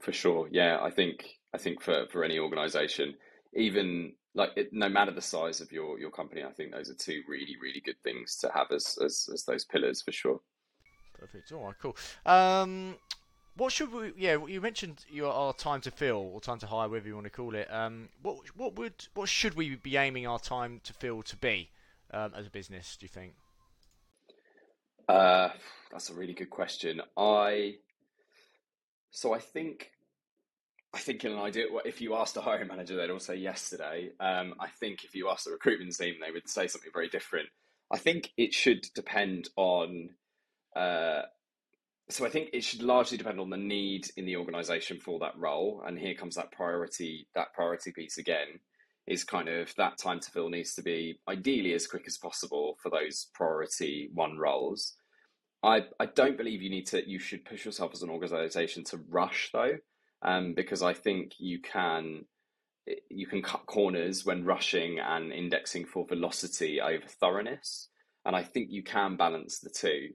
[0.00, 0.78] For sure, yeah.
[0.82, 3.14] I think I think for for any organisation,
[3.54, 6.94] even like it, no matter the size of your your company, I think those are
[6.94, 10.40] two really really good things to have as as, as those pillars for sure.
[11.18, 11.50] Perfect.
[11.50, 11.96] All right, cool.
[12.26, 12.96] Um,
[13.56, 14.12] what should we?
[14.16, 17.24] Yeah, you mentioned your our time to fill or time to hire, whatever you want
[17.24, 17.72] to call it.
[17.72, 21.70] Um, what what would what should we be aiming our time to fill to be
[22.12, 22.96] um, as a business?
[23.00, 23.32] Do you think?
[25.08, 25.50] Uh,
[25.90, 27.00] that's a really good question.
[27.16, 27.76] I
[29.10, 29.92] so I think
[30.96, 34.12] I think in an idea, if you asked a hiring manager, they'd all say yesterday.
[34.18, 37.50] Um, I think if you asked the recruitment team, they would say something very different.
[37.92, 40.08] I think it should depend on.
[40.74, 41.22] Uh,
[42.08, 45.36] so I think it should largely depend on the need in the organisation for that
[45.36, 47.28] role, and here comes that priority.
[47.34, 48.58] That priority piece again
[49.06, 52.78] is kind of that time to fill needs to be ideally as quick as possible
[52.82, 54.94] for those priority one roles.
[55.62, 57.06] I I don't believe you need to.
[57.06, 59.76] You should push yourself as an organisation to rush though
[60.22, 62.24] um, because I think you can
[63.10, 67.88] you can cut corners when rushing and indexing for velocity over thoroughness,
[68.24, 70.10] and I think you can balance the two.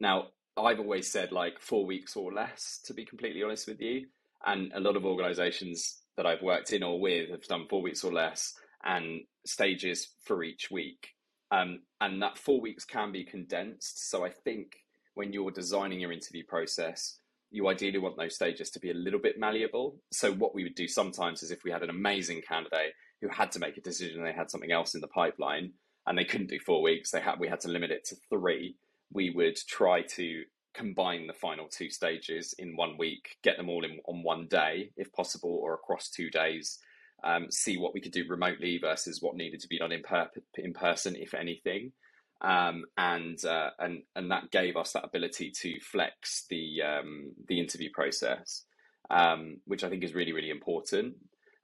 [0.00, 4.06] Now, I've always said like four weeks or less, to be completely honest with you,
[4.44, 8.02] and a lot of organisations that I've worked in or with have done four weeks
[8.02, 11.08] or less and stages for each week.
[11.50, 14.10] Um, and that four weeks can be condensed.
[14.10, 14.72] So I think
[15.14, 17.18] when you're designing your interview process,
[17.50, 19.96] you ideally want those stages to be a little bit malleable.
[20.12, 23.52] So what we would do sometimes is if we had an amazing candidate who had
[23.52, 25.72] to make a decision, they had something else in the pipeline,
[26.06, 28.76] and they couldn't do four weeks, they had we had to limit it to three.
[29.12, 30.42] We would try to
[30.74, 34.90] combine the final two stages in one week, get them all in on one day
[34.96, 36.78] if possible, or across two days.
[37.24, 40.30] Um, see what we could do remotely versus what needed to be done in per-
[40.54, 41.92] in person, if anything.
[42.40, 47.58] Um, and uh, and and that gave us that ability to flex the um, the
[47.58, 48.64] interview process,
[49.10, 51.14] um, which I think is really really important.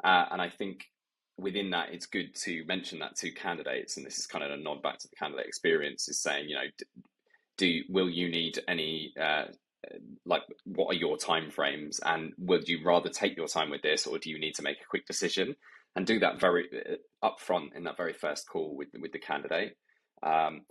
[0.03, 0.85] Uh, and I think
[1.39, 4.57] within that, it's good to mention that to candidates, and this is kind of a
[4.57, 6.69] nod back to the candidate experience, is saying, you know,
[7.57, 9.45] do will you need any uh,
[10.27, 14.07] like what are your time frames, and would you rather take your time with this,
[14.07, 15.55] or do you need to make a quick decision?
[15.97, 19.77] And do that very uh, upfront in that very first call with with the candidate.
[20.25, 20.63] Um,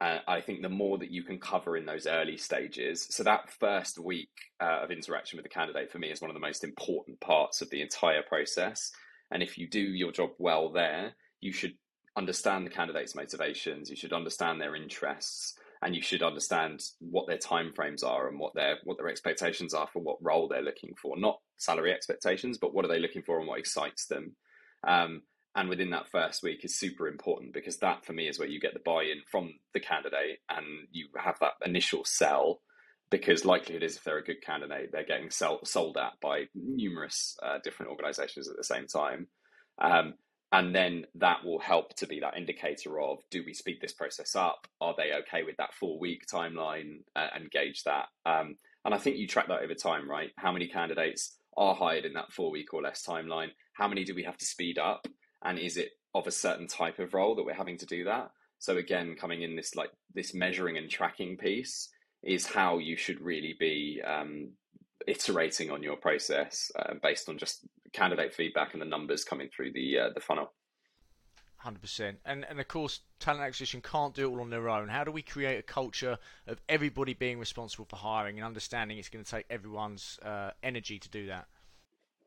[0.00, 3.50] and I think the more that you can cover in those early stages, so that
[3.50, 6.62] first week uh, of interaction with the candidate for me is one of the most
[6.62, 8.92] important parts of the entire process.
[9.32, 11.74] And if you do your job well there, you should
[12.16, 17.38] understand the candidate's motivations, you should understand their interests, and you should understand what their
[17.38, 21.18] timeframes are and what their what their expectations are for what role they're looking for.
[21.18, 24.36] Not salary expectations, but what are they looking for and what excites them.
[24.86, 25.22] Um,
[25.54, 28.60] and within that first week is super important because that for me is where you
[28.60, 32.60] get the buy-in from the candidate and you have that initial sell
[33.10, 37.36] because likelihood is if they're a good candidate they're getting sell, sold at by numerous
[37.42, 39.26] uh, different organizations at the same time.
[39.80, 40.14] Um,
[40.50, 44.34] and then that will help to be that indicator of do we speed this process
[44.34, 44.66] up?
[44.80, 48.06] Are they okay with that four week timeline uh, and gauge that?
[48.24, 50.30] Um, and i think you track that over time right?
[50.36, 53.48] How many candidates are hired in that four week or less timeline?
[53.74, 55.06] How many do we have to speed up
[55.44, 58.30] and is it of a certain type of role that we're having to do that
[58.58, 61.90] so again coming in this like this measuring and tracking piece
[62.22, 64.50] is how you should really be um,
[65.06, 69.72] iterating on your process uh, based on just candidate feedback and the numbers coming through
[69.72, 70.52] the uh, the funnel.
[71.56, 74.88] Hundred percent, and and of course, talent acquisition can't do it all on their own.
[74.88, 79.08] How do we create a culture of everybody being responsible for hiring and understanding it's
[79.08, 81.48] going to take everyone's uh, energy to do that?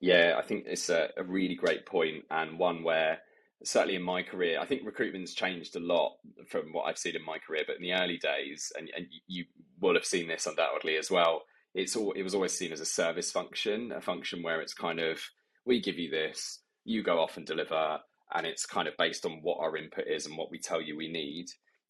[0.02, 3.20] Yeah, I think it's a, a really great point and one where
[3.64, 6.14] certainly in my career, I think recruitment's changed a lot
[6.48, 7.64] from what I've seen in my career.
[7.68, 9.46] But in the early days, and, and you
[9.80, 12.86] will have seen this undoubtedly as well, it's all it was always seen as a
[12.86, 15.22] service function, a function where it's kind of
[15.66, 18.00] we give you this, you go off and deliver,
[18.34, 20.98] and it's kind of based on what our input is and what we tell you
[20.98, 21.46] we need.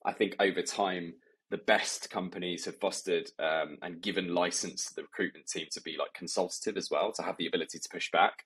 [0.06, 1.14] I think over time,
[1.52, 5.98] the best companies have fostered um, and given license to the recruitment team to be
[6.00, 8.46] like consultative as well, to have the ability to push back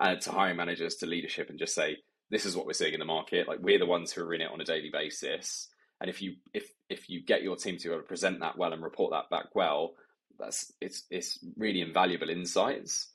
[0.00, 1.96] uh, to hiring managers, to leadership, and just say,
[2.30, 3.48] "This is what we're seeing in the market.
[3.48, 5.68] Like we're the ones who are in it on a daily basis."
[6.00, 8.56] And if you if if you get your team to be able to present that
[8.56, 9.94] well and report that back well,
[10.38, 13.10] that's it's it's really invaluable insights.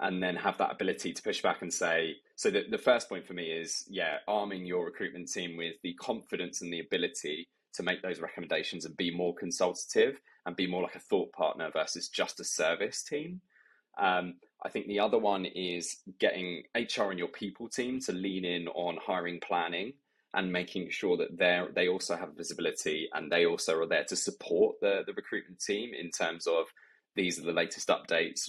[0.00, 3.24] And then have that ability to push back and say, so the, the first point
[3.24, 7.82] for me is, yeah, arming your recruitment team with the confidence and the ability to
[7.82, 12.08] make those recommendations and be more consultative and be more like a thought partner versus
[12.08, 13.40] just a service team.
[13.98, 18.44] Um, I think the other one is getting HR and your people team to lean
[18.44, 19.94] in on hiring planning
[20.34, 24.16] and making sure that they they also have visibility and they also are there to
[24.16, 26.66] support the the recruitment team in terms of
[27.14, 28.48] these are the latest updates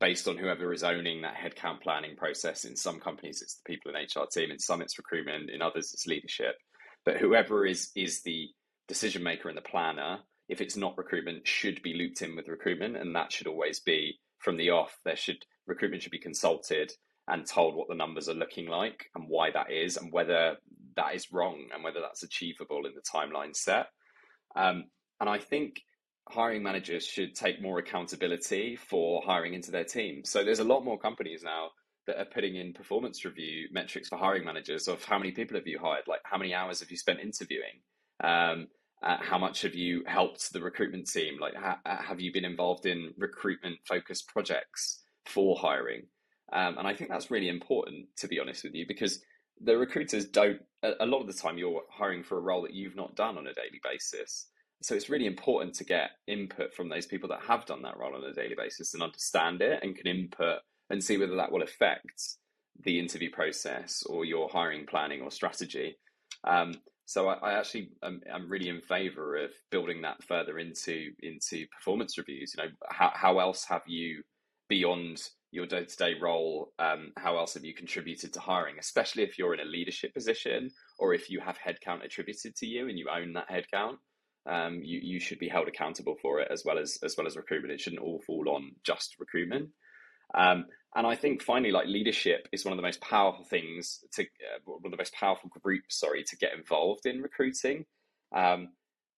[0.00, 2.64] based on whoever is owning that headcount planning process.
[2.64, 4.50] In some companies, it's the people in HR team.
[4.50, 5.50] In some, it's recruitment.
[5.50, 6.56] In others, it's leadership.
[7.04, 8.48] But whoever is is the
[8.88, 10.18] decision maker and the planner,
[10.48, 14.18] if it's not recruitment, should be looped in with recruitment, and that should always be
[14.38, 14.96] from the off.
[15.04, 16.92] There should recruitment should be consulted
[17.28, 20.56] and told what the numbers are looking like and why that is, and whether
[20.96, 23.86] that is wrong and whether that's achievable in the timeline set.
[24.56, 24.84] Um,
[25.20, 25.80] and I think
[26.28, 30.22] hiring managers should take more accountability for hiring into their team.
[30.24, 31.68] So there's a lot more companies now
[32.06, 35.66] that are putting in performance review metrics for hiring managers of how many people have
[35.66, 37.80] you hired, like how many hours have you spent interviewing,
[38.22, 38.68] um,
[39.02, 42.86] uh, how much have you helped the recruitment team, like ha- have you been involved
[42.86, 46.02] in recruitment focused projects for hiring.
[46.52, 49.22] Um, and I think that's really important, to be honest with you, because
[49.60, 52.96] the recruiters don't, a lot of the time, you're hiring for a role that you've
[52.96, 54.48] not done on a daily basis.
[54.82, 58.14] So it's really important to get input from those people that have done that role
[58.14, 60.58] on a daily basis and understand it and can input
[60.90, 62.36] and see whether that will affect
[62.84, 65.96] the interview process or your hiring planning or strategy.
[66.44, 66.74] Um,
[67.06, 71.66] so I, I actually am, I'm really in favour of building that further into into
[71.68, 72.54] performance reviews.
[72.56, 74.22] You know, how how else have you
[74.68, 79.22] beyond your day to day role, um, how else have you contributed to hiring, especially
[79.22, 82.98] if you're in a leadership position or if you have headcount attributed to you and
[82.98, 83.96] you own that headcount.
[84.44, 87.36] Um, you, you should be held accountable for it as well as as well as
[87.36, 87.74] recruitment.
[87.74, 89.68] It shouldn't all fall on just recruitment.
[90.34, 94.22] Um, and I think finally, like leadership is one of the most powerful things to
[94.22, 97.86] uh, one of the most powerful groups, sorry, to get involved in recruiting.
[98.34, 98.68] Um,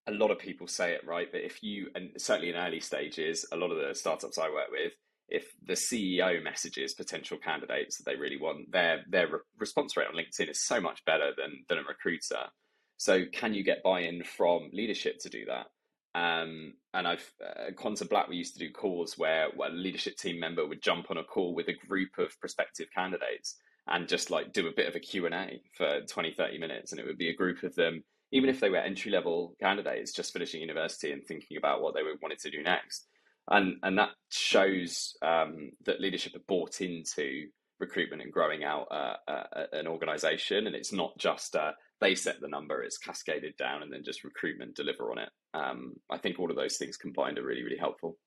[0.07, 3.45] a lot of people say it right, but if you and certainly in early stages,
[3.53, 4.93] a lot of the startups I work with,
[5.29, 10.07] if the CEO messages potential candidates that they really want, their their re- response rate
[10.09, 12.51] on LinkedIn is so much better than than a recruiter.
[12.99, 15.67] So, can you get buy in from leadership to do that?
[16.15, 20.17] Um, and I've uh, Quantum Black, we used to do calls where, where a leadership
[20.17, 23.57] team member would jump on a call with a group of prospective candidates
[23.89, 26.93] and just like do a bit of a Q&A for 20, 30 minutes.
[26.93, 30.13] And it would be a group of them, even if they were entry level candidates
[30.13, 33.07] just finishing university and thinking about what they would wanted to do next.
[33.51, 37.49] And, and that shows um, that leadership are bought into
[37.81, 40.67] recruitment and growing out uh, uh, an organization.
[40.67, 41.73] And it's not just uh,
[42.05, 45.31] they set the number, it's cascaded down and then just recruitment deliver on it.
[45.55, 48.19] Um, I think all of those things combined are really, really helpful.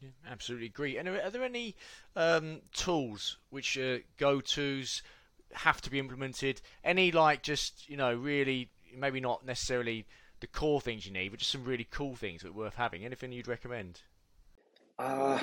[0.00, 0.96] Yeah, absolutely agree.
[0.98, 1.74] And are, are there any
[2.14, 5.02] um, tools which uh, go tos
[5.52, 6.60] have to be implemented?
[6.84, 10.06] Any like just you know really maybe not necessarily
[10.38, 13.04] the core things you need, but just some really cool things that are worth having.
[13.04, 14.02] Anything you'd recommend?
[14.96, 15.40] Uh,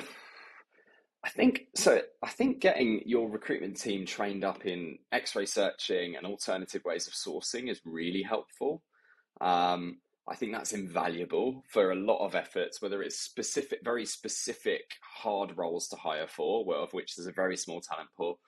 [1.26, 2.00] I think so.
[2.22, 7.14] I think getting your recruitment team trained up in X-ray searching and alternative ways of
[7.14, 8.84] sourcing is really helpful.
[9.40, 14.84] Um, I think that's invaluable for a lot of efforts, whether it's specific, very specific
[15.02, 18.38] hard roles to hire for, of which there's a very small talent pool,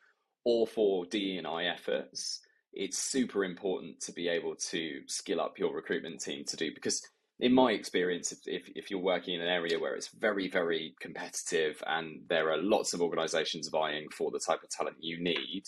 [0.45, 2.41] or for DE and I efforts.
[2.73, 7.03] It's super important to be able to skill up your recruitment team to do because
[7.41, 11.81] in my experience, if, if, you're working in an area where it's very, very competitive
[11.87, 15.63] and there are lots of organizations vying for the type of talent you need,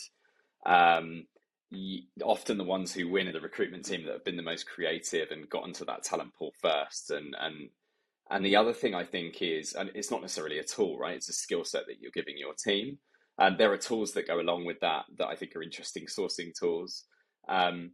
[0.66, 1.24] um,
[2.24, 5.30] often the ones who win are the recruitment team that have been the most creative
[5.30, 7.10] and got into that talent pool first.
[7.10, 7.70] And and
[8.30, 11.16] and the other thing I think is, and it's not necessarily a tool, right?
[11.16, 12.98] It's a skill set that you're giving your team.
[13.38, 16.52] And there are tools that go along with that that I think are interesting sourcing
[16.58, 17.04] tools.
[17.48, 17.92] Um,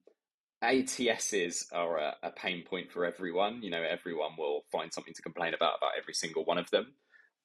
[0.64, 3.62] ATSs are a, a pain point for everyone.
[3.62, 6.95] You know, everyone will find something to complain about about every single one of them.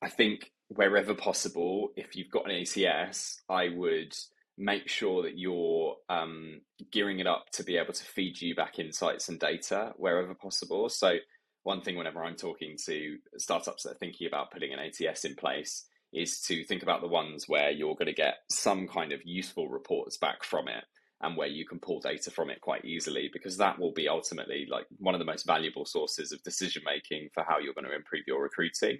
[0.01, 4.15] I think wherever possible, if you've got an ATS, I would
[4.57, 8.79] make sure that you're um, gearing it up to be able to feed you back
[8.79, 10.89] insights and data wherever possible.
[10.89, 11.15] So,
[11.63, 15.35] one thing whenever I'm talking to startups that are thinking about putting an ATS in
[15.35, 19.21] place is to think about the ones where you're going to get some kind of
[19.23, 20.83] useful reports back from it
[21.21, 24.67] and where you can pull data from it quite easily because that will be ultimately
[24.69, 27.95] like one of the most valuable sources of decision making for how you're going to
[27.95, 28.97] improve your recruiting.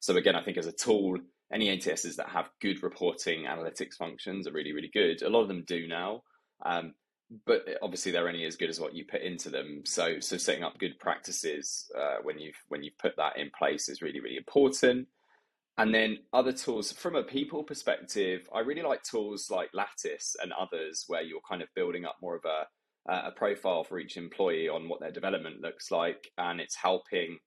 [0.00, 1.18] So again, I think as a tool,
[1.52, 5.22] any ATSs that have good reporting analytics functions are really, really good.
[5.22, 6.22] A lot of them do now,
[6.64, 6.94] um,
[7.46, 9.82] but obviously they're only as good as what you put into them.
[9.84, 13.88] So, so setting up good practices uh, when you've when you've put that in place
[13.88, 15.08] is really, really important.
[15.78, 20.52] And then other tools from a people perspective, I really like tools like Lattice and
[20.52, 22.66] others where you're kind of building up more of a
[23.10, 27.38] a profile for each employee on what their development looks like, and it's helping,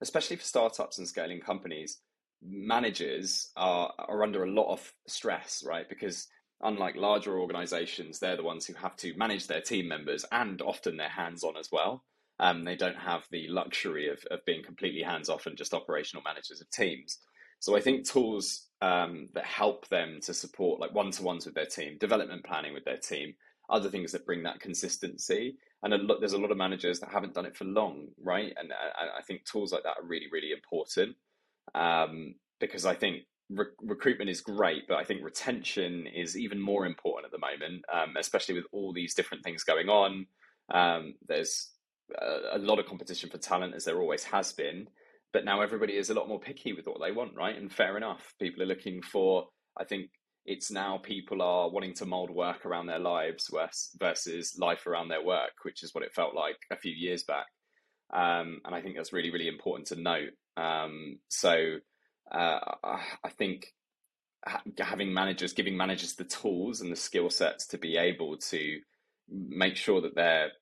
[0.00, 2.00] especially for startups and scaling companies
[2.44, 5.88] managers are are under a lot of stress, right?
[5.88, 6.28] Because
[6.62, 10.96] unlike larger organizations, they're the ones who have to manage their team members and often
[10.96, 12.04] they're hands on as well.
[12.40, 16.22] Um, they don't have the luxury of, of being completely hands off and just operational
[16.24, 17.18] managers of teams.
[17.64, 21.54] So I think tools um, that help them to support like one to ones with
[21.54, 23.32] their team, development planning with their team,
[23.70, 25.56] other things that bring that consistency.
[25.82, 28.52] And a lot, there's a lot of managers that haven't done it for long, right?
[28.58, 31.16] And I, I think tools like that are really, really important
[31.74, 36.84] um, because I think re- recruitment is great, but I think retention is even more
[36.84, 40.26] important at the moment, um, especially with all these different things going on.
[40.70, 41.70] Um, there's
[42.20, 44.88] a, a, lot of competition for talent, as there always has been,
[45.34, 47.58] but now everybody is a lot more picky with what they want, right?
[47.58, 49.48] And fair enough, people are looking for.
[49.76, 50.08] I think
[50.46, 53.50] it's now people are wanting to mold work around their lives
[53.98, 57.46] versus life around their work, which is what it felt like a few years back.
[58.12, 60.30] Um, and I think that's really, really important to note.
[60.56, 61.78] Um, so
[62.30, 63.66] uh, I think
[64.78, 68.78] having managers, giving managers the tools and the skill sets to be able to
[69.28, 70.52] make sure that their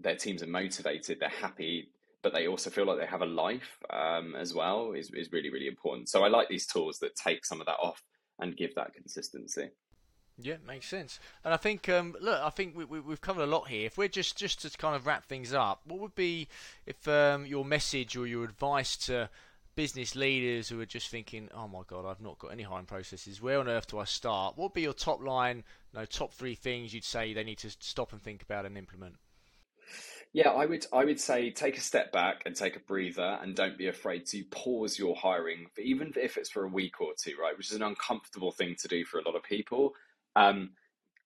[0.00, 1.90] their teams are motivated, they're happy,
[2.22, 5.50] but they also feel like they have a life um, as well is, is really
[5.50, 6.08] really important.
[6.08, 8.02] So I like these tools that take some of that off
[8.38, 9.70] and give that consistency.
[10.38, 11.20] Yeah, makes sense.
[11.44, 13.86] And I think, um, look, I think we, we, have covered a lot here.
[13.86, 16.48] If we're just just to kind of wrap things up, what would be
[16.86, 19.28] if um, your message or your advice to
[19.74, 23.42] business leaders who are just thinking, "Oh my God, I've not got any hiring processes.
[23.42, 26.32] Where on earth do I start?" What would be your top line, you know, top
[26.32, 29.16] three things you'd say they need to stop and think about and implement?
[30.32, 33.54] Yeah, I would I would say take a step back and take a breather and
[33.54, 37.34] don't be afraid to pause your hiring, even if it's for a week or two,
[37.40, 37.56] right?
[37.56, 39.92] Which is an uncomfortable thing to do for a lot of people
[40.34, 40.70] um,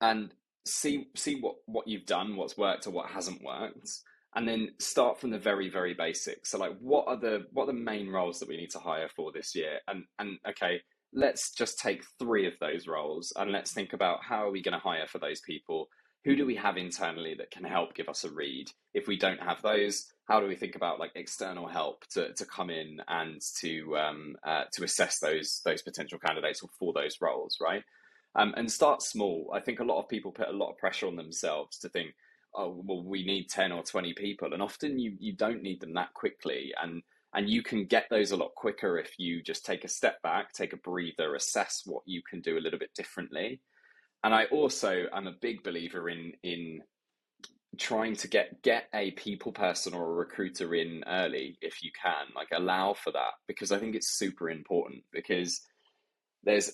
[0.00, 0.32] and
[0.64, 3.90] see see what what you've done, what's worked or what hasn't worked,
[4.34, 6.50] and then start from the very very basics.
[6.50, 9.08] So like, what are the what are the main roles that we need to hire
[9.14, 9.78] for this year?
[9.86, 10.80] And and okay,
[11.12, 14.72] let's just take three of those roles and let's think about how are we going
[14.72, 15.88] to hire for those people.
[16.26, 18.68] Who do we have internally that can help give us a read?
[18.92, 22.44] If we don't have those, how do we think about like external help to, to
[22.44, 27.58] come in and to um, uh, to assess those those potential candidates for those roles,
[27.62, 27.84] right?
[28.34, 29.52] Um, and start small.
[29.54, 32.10] I think a lot of people put a lot of pressure on themselves to think,
[32.56, 35.94] oh, well, we need ten or twenty people, and often you you don't need them
[35.94, 37.04] that quickly, and
[37.34, 40.52] and you can get those a lot quicker if you just take a step back,
[40.52, 43.60] take a breather, assess what you can do a little bit differently
[44.24, 46.82] and I also am a big believer in in
[47.78, 52.26] trying to get get a people person or a recruiter in early if you can
[52.34, 55.60] like allow for that because i think it's super important because
[56.42, 56.72] there's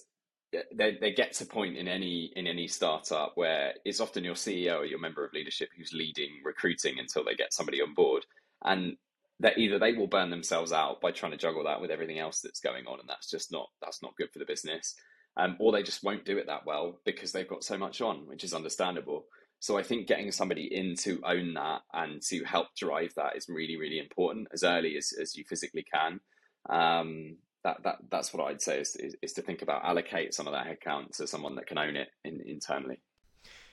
[0.77, 4.35] they, they get to a point in any in any startup where it's often your
[4.35, 8.25] ceo or your member of leadership who's leading recruiting until they get somebody on board.
[8.65, 8.97] And
[9.41, 12.41] that either they will burn themselves out by trying to juggle that with everything else
[12.41, 14.95] that's going on and that's just not that's not good for the business
[15.37, 18.27] um, or they just won't do it that well because they've got so much on,
[18.27, 19.27] which is understandable.
[19.61, 23.47] So I think getting somebody in to own that and to help drive that is
[23.49, 26.21] really, really important as early as, as you physically can.
[26.69, 30.49] Um, that, that that's what I'd say is, is, is, to think about allocate some
[30.49, 33.01] of that headcount to someone that can own it in, internally.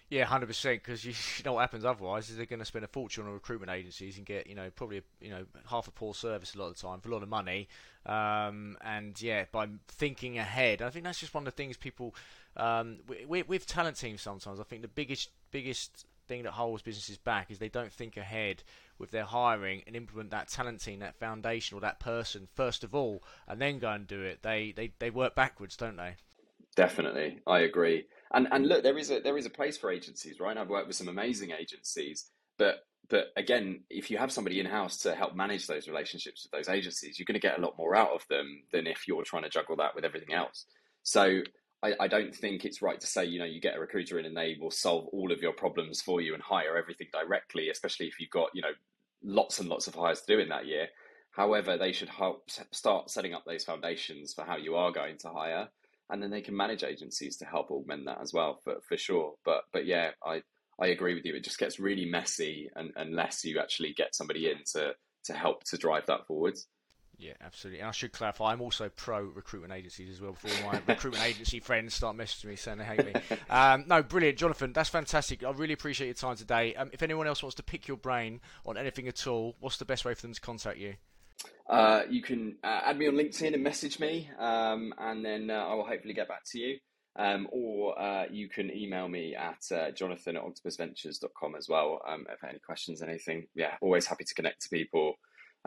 [0.10, 0.82] Yeah, hundred percent.
[0.84, 1.14] Because you
[1.46, 4.26] know what happens otherwise is they're going to spend a fortune on recruitment agencies and
[4.26, 7.00] get you know probably you know half a poor service a lot of the time
[7.00, 7.68] for a lot of money.
[8.06, 12.16] Um, and yeah, by thinking ahead, I think that's just one of the things people
[12.58, 14.22] um, with, with talent teams.
[14.22, 18.16] Sometimes I think the biggest biggest thing that holds businesses back is they don't think
[18.16, 18.64] ahead
[19.00, 22.96] with their hiring and implement that talent team, that foundation or that person first of
[22.96, 24.42] all, and then go and do it.
[24.42, 26.16] They they, they work backwards, don't they?
[26.76, 28.06] Definitely, I agree.
[28.32, 30.58] And and look, there is a there is a place for agencies, right?
[30.58, 34.98] I've worked with some amazing agencies, but but again, if you have somebody in house
[34.98, 37.96] to help manage those relationships with those agencies, you're going to get a lot more
[37.96, 40.66] out of them than if you're trying to juggle that with everything else.
[41.02, 41.42] So
[41.82, 44.26] I, I, don't think it's right to say, you know, you get a recruiter in
[44.26, 48.06] and they will solve all of your problems for you and hire everything directly, especially
[48.06, 48.74] if you've got, you know,
[49.24, 50.88] lots and lots of hires to do in that year.
[51.32, 55.30] However, they should help start setting up those foundations for how you are going to
[55.30, 55.70] hire
[56.10, 59.34] and then they can manage agencies to help augment that as well for, for sure.
[59.46, 60.42] But but yeah, I
[60.80, 61.36] I agree with you.
[61.36, 64.94] It just gets really messy and, unless you actually get somebody in to
[65.26, 66.68] to help to drive that forwards.
[67.20, 67.82] Yeah, absolutely.
[67.82, 70.32] And I should clarify, I'm also pro recruitment agencies as well.
[70.42, 73.14] Before my recruitment agency friends start messaging me saying they hate me.
[73.50, 74.72] Um, no, brilliant, Jonathan.
[74.72, 75.44] That's fantastic.
[75.44, 76.76] I really appreciate your time today.
[76.76, 79.86] Um, if anyone else wants to pick your brain on anything at all, what's the
[79.86, 80.94] best way for them to contact you?
[81.70, 85.54] Uh, you can uh, add me on LinkedIn and message me, um, and then uh,
[85.54, 86.78] I will hopefully get back to you.
[87.16, 92.26] Um, or uh, you can email me at uh, jonathan at octopusventures.com as well um,
[92.32, 93.48] if any questions, anything.
[93.56, 95.16] Yeah, always happy to connect to people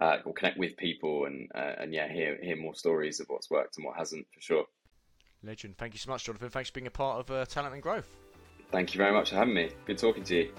[0.01, 3.77] uh, or connect with people and, and yeah, hear, hear more stories of what's worked
[3.77, 4.65] and what hasn't for sure.
[5.43, 5.77] Legend.
[5.77, 6.49] Thank you so much, Jonathan.
[6.49, 8.09] Thanks for being a part of Talent and Growth.
[8.71, 9.71] Thank you very much for having me.
[9.85, 10.53] Good talking to you.